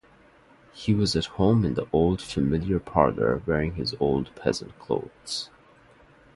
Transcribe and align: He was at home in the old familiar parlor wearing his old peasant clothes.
He 0.73 0.95
was 0.95 1.15
at 1.15 1.25
home 1.25 1.63
in 1.63 1.75
the 1.75 1.85
old 1.93 2.23
familiar 2.23 2.79
parlor 2.79 3.43
wearing 3.45 3.75
his 3.75 3.93
old 3.99 4.35
peasant 4.35 4.79
clothes. 4.79 5.51